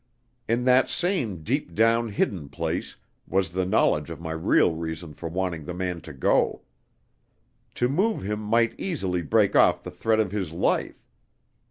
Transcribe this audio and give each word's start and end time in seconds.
In 0.49 0.63
that 0.65 0.89
same 0.89 1.43
deep 1.43 1.75
down, 1.75 2.09
hidden 2.09 2.49
place, 2.49 2.95
was 3.27 3.51
the 3.51 3.67
knowledge 3.67 4.09
of 4.09 4.19
my 4.19 4.31
real 4.31 4.73
reason 4.73 5.13
for 5.13 5.29
wanting 5.29 5.65
the 5.65 5.75
man 5.75 6.01
to 6.01 6.11
go. 6.11 6.63
To 7.75 7.87
move 7.87 8.23
him 8.23 8.39
might 8.39 8.73
easily 8.79 9.21
break 9.21 9.55
off 9.55 9.83
the 9.83 9.91
thread 9.91 10.19
of 10.19 10.31
his 10.31 10.51
life. 10.51 11.05